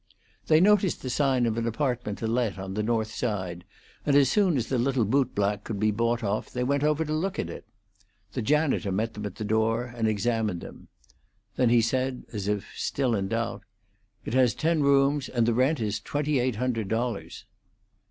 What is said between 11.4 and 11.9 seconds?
Then he